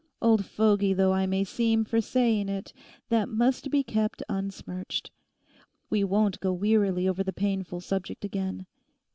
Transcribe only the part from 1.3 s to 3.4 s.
seem for saying it—that